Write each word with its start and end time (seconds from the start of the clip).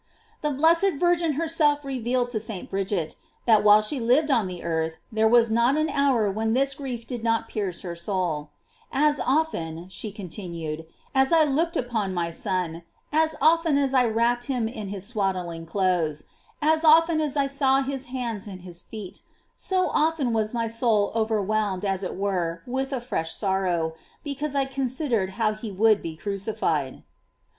The 0.41 0.49
blessed 0.49 0.93
Virgin 0.97 1.33
herself 1.33 1.85
revealed 1.85 2.31
to 2.31 2.39
St. 2.39 2.71
Bridget,* 2.71 3.17
that 3.45 3.63
while 3.63 3.83
she 3.83 3.99
lived 3.99 4.31
on 4.31 4.47
the 4.47 4.63
earth 4.63 4.97
there 5.11 5.27
was 5.27 5.51
not 5.51 5.77
an 5.77 5.91
hour 5.91 6.27
when 6.31 6.53
this 6.53 6.73
grief 6.73 7.05
did 7.05 7.23
not 7.23 7.47
pierce 7.47 7.81
her 7.81 7.95
soul: 7.95 8.49
As 8.91 9.19
often, 9.19 9.87
she 9.89 10.11
continued, 10.11 10.87
as 11.13 11.31
I 11.31 11.43
looked 11.43 11.77
upon 11.77 12.15
my 12.15 12.31
Son, 12.31 12.81
as 13.13 13.35
often 13.41 13.77
as 13.77 13.93
I 13.93 14.05
wrapped 14.05 14.45
him 14.45 14.67
in 14.67 14.87
his 14.87 15.05
swaddling 15.05 15.67
clothes, 15.67 16.25
as 16.63 16.83
often 16.83 17.21
as 17.21 17.37
I 17.37 17.45
saw 17.45 17.83
his 17.83 18.05
hands 18.05 18.47
and 18.47 18.63
his 18.63 18.81
feet, 18.81 19.21
so 19.55 19.87
often 19.89 20.33
was 20.33 20.51
my 20.51 20.65
soul 20.65 21.11
overwhelmed 21.13 21.85
as 21.85 22.01
it 22.01 22.15
were 22.15 22.63
with 22.65 22.91
a 22.91 23.01
fresh 23.01 23.35
sorrow, 23.35 23.93
because 24.23 24.55
I 24.55 24.65
considered 24.65 25.33
how 25.37 25.53
he 25.53 25.71
would 25.71 26.01
be 26.01 26.15
crucified. 26.17 27.03